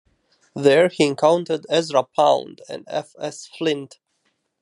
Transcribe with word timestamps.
There 0.55 0.87
he 0.89 1.05
encountered 1.05 1.67
Ezra 1.69 2.01
Pound 2.01 2.61
and 2.67 2.85
F. 2.87 3.11
S. 3.19 3.45
Flint. 3.45 3.99